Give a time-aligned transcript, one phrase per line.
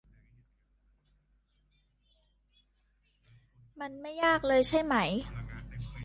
[3.79, 4.95] มันไม่ได้ยากเลย ใช่ไหม